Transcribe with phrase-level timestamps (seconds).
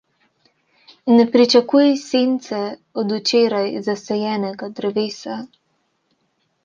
[1.17, 2.61] Ne pričakuj sence
[3.03, 5.41] od včeraj zasajenega drevesa.